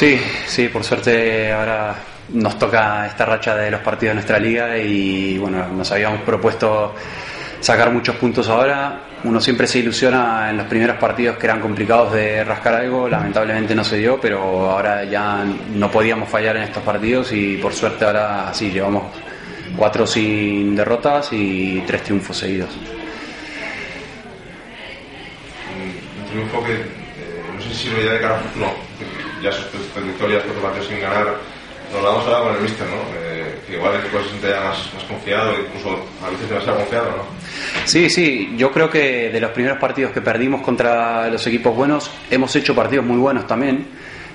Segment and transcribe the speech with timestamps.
[0.00, 1.94] Sí, sí, por suerte ahora
[2.30, 6.94] nos toca esta racha de los partidos de nuestra liga y bueno, nos habíamos propuesto
[7.60, 9.02] sacar muchos puntos ahora.
[9.24, 13.74] Uno siempre se ilusiona en los primeros partidos que eran complicados de rascar algo, lamentablemente
[13.74, 15.44] no se dio, pero ahora ya
[15.74, 19.02] no podíamos fallar en estos partidos y por suerte ahora sí, llevamos
[19.76, 22.70] cuatro sin derrotas y tres triunfos seguidos.
[26.22, 27.09] Un triunfo que
[27.88, 28.70] no sé si lo ya de cara a futuro,
[29.42, 31.36] ya sus victorias, cuatro partidos sin ganar,
[31.92, 32.96] nos vamos a con el míster, ¿no?
[33.18, 36.78] Eh, que igual el equipo se siente ya más, más confiado, incluso a veces demasiado
[36.78, 37.24] confiado, ¿no?
[37.84, 42.10] Sí, sí, yo creo que de los primeros partidos que perdimos contra los equipos buenos,
[42.30, 43.86] hemos hecho partidos muy buenos también,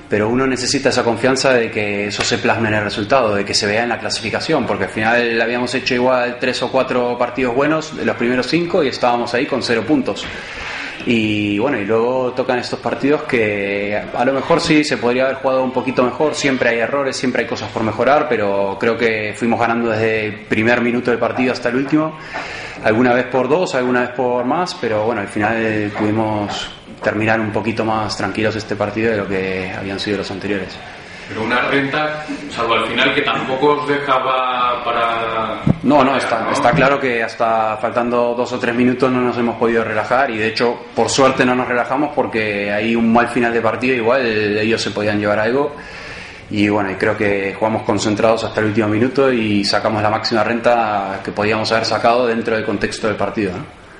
[0.10, 3.54] pero uno necesita esa confianza de que eso se plasme en el resultado, de que
[3.54, 7.56] se vea en la clasificación, porque al final habíamos hecho igual tres o cuatro partidos
[7.56, 10.26] buenos de los primeros cinco y estábamos ahí con cero puntos.
[11.06, 15.38] Y bueno, y luego tocan estos partidos que a lo mejor sí se podría haber
[15.38, 19.34] jugado un poquito mejor, siempre hay errores, siempre hay cosas por mejorar, pero creo que
[19.38, 22.18] fuimos ganando desde el primer minuto del partido hasta el último,
[22.84, 26.72] alguna vez por dos, alguna vez por más, pero bueno, al final pudimos
[27.04, 30.76] terminar un poquito más tranquilos este partido de lo que habían sido los anteriores.
[31.28, 35.75] Pero una renta, salvo al final, que tampoco os dejaba para...
[35.86, 39.56] No, no, está, está claro que hasta faltando dos o tres minutos no nos hemos
[39.56, 43.54] podido relajar y de hecho, por suerte no nos relajamos porque hay un mal final
[43.54, 45.76] de partido, igual ellos se podían llevar algo
[46.50, 50.44] y bueno, y creo que jugamos concentrados hasta el último minuto y sacamos la máxima
[50.44, 53.52] renta que podíamos haber sacado dentro del contexto del partido.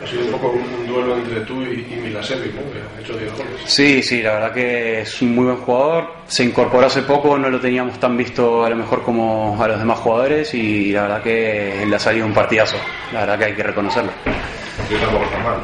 [0.04, 2.62] Ha sido un poco un, duelo entre tú y, y Milasevic, ¿no?
[2.72, 3.62] Que ha hecho 10 goles.
[3.66, 6.08] Sí, sí, la verdad que es un muy buen jugador.
[6.28, 9.80] Se incorporó hace poco, no lo teníamos tan visto a lo mejor como a los
[9.80, 12.78] demás jugadores y la verdad que le ha salido un partidazo.
[13.14, 14.12] La verdad que hay que reconocerlo.
[14.88, 15.60] Tuyo tampoco está mal.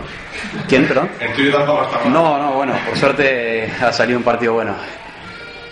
[0.67, 1.09] ¿Quién, perdón?
[1.35, 2.13] Tuyo tampoco está mal.
[2.13, 4.75] No, no, bueno, por suerte ha salido un partido bueno.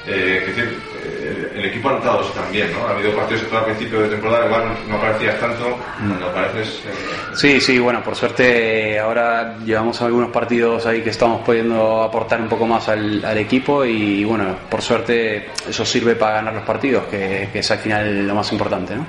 [0.06, 1.19] Eh, eh,
[1.59, 2.88] el equipo ha notado eso también, ¿no?
[2.88, 6.81] Ha habido partidos que al principio de temporada igual no aparecías tanto, cuando apareces...
[6.86, 12.42] eh, Sí, sí, bueno, por suerte ahora llevamos algunos partidos ahí que estamos pudiendo aportar
[12.42, 16.64] un poco más al, al equipo y bueno, por suerte eso sirve para ganar los
[16.64, 19.06] partidos, que, que es al final lo más importante, ¿no?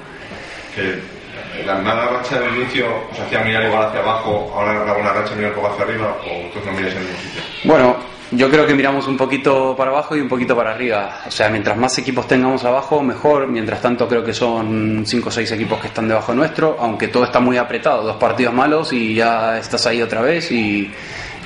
[0.74, 1.20] que
[1.66, 5.34] la mala racha del inicio os hacía mirar igual hacia abajo, ahora la buena racha
[5.34, 7.42] mirar un poco hacia arriba, o vosotros no miráis en el mismo sitio.
[7.64, 7.96] Bueno,
[8.32, 11.22] yo creo que miramos un poquito para abajo y un poquito para arriba.
[11.26, 13.48] O sea, mientras más equipos tengamos abajo, mejor.
[13.48, 17.24] Mientras tanto, creo que son 5 o 6 equipos que están debajo nuestro, aunque todo
[17.24, 18.04] está muy apretado.
[18.04, 20.52] Dos partidos malos y ya estás ahí otra vez.
[20.52, 20.90] Y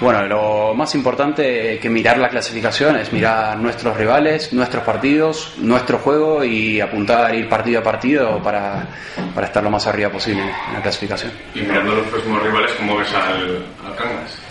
[0.01, 5.99] bueno, lo más importante que mirar la clasificación es mirar nuestros rivales, nuestros partidos, nuestro
[5.99, 8.87] juego y apuntar ir partido a partido para,
[9.35, 11.33] para estar lo más arriba posible en la clasificación.
[11.55, 14.44] Y mirando los próximos rivales, ¿cómo ves al, al Cangas?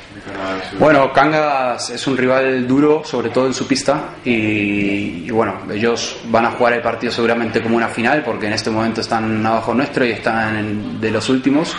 [0.79, 6.46] Bueno, Cangas es un rival duro, sobre todo en su pista, y, bueno, ellos van
[6.46, 10.06] a jugar el partido seguramente como una final, porque en este momento están abajo nuestro
[10.06, 11.75] y están de los últimos,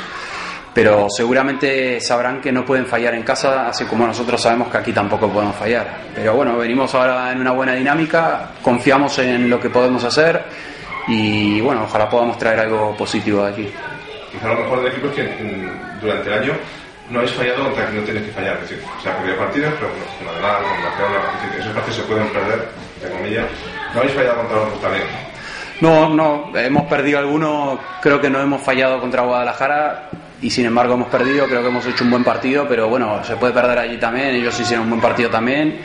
[0.72, 4.92] pero seguramente sabrán que no pueden fallar en casa, así como nosotros sabemos que aquí
[4.92, 5.98] tampoco podemos fallar.
[6.14, 10.44] Pero bueno, venimos ahora en una buena dinámica, confiamos en lo que podemos hacer
[11.06, 13.68] y bueno, ojalá podamos traer algo positivo de aquí.
[14.32, 16.52] Quizá lo mejor del equipo que mm, durante el año
[17.10, 18.54] no habéis fallado contra quien no tenéis que fallar.
[18.56, 21.96] Es decir, se ha perdido partidos, pero bueno, con Ademar, con es decir, esos partidos
[21.96, 23.46] se pueden perder, entre comillas.
[23.92, 25.04] No habéis fallado contra otros también.
[25.80, 30.08] No, no, hemos perdido alguno, creo que no hemos fallado contra Guadalajara
[30.40, 33.36] y sin embargo hemos perdido, creo que hemos hecho un buen partido, pero bueno, se
[33.36, 35.80] puede perder allí también, ellos hicieron un buen partido también.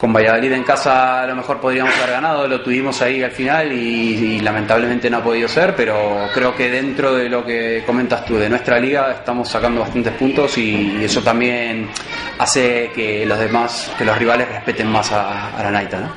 [0.00, 3.70] Con Valladolid en casa a lo mejor podríamos haber ganado, lo tuvimos ahí al final
[3.70, 8.36] y, lamentablemente no ha podido ser, pero creo que dentro de lo que comentas tú
[8.36, 11.90] de nuestra liga estamos sacando bastantes puntos y eso también
[12.38, 16.08] hace que los demás, que los rivales respeten más a, a la Naita, ¿no?